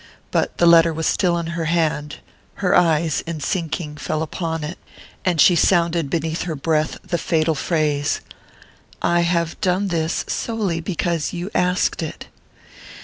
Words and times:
But 0.31 0.57
the 0.57 0.65
letter 0.65 0.91
was 0.91 1.05
still 1.05 1.37
in 1.37 1.45
her 1.53 1.65
hand 1.65 2.21
her 2.55 2.75
eyes, 2.75 3.21
in 3.27 3.39
sinking, 3.39 3.97
fell 3.97 4.23
upon 4.23 4.63
it, 4.63 4.79
and 5.23 5.39
she 5.39 5.55
sounded 5.55 6.09
beneath 6.09 6.41
her 6.41 6.55
breath 6.55 6.97
the 7.05 7.19
fatal 7.19 7.53
phrase: 7.53 8.19
"'I 9.03 9.19
have 9.19 9.61
done 9.61 9.89
this 9.89 10.25
solely 10.27 10.79
because 10.81 11.33
you 11.33 11.51
asked 11.53 12.01
it.' 12.01 12.25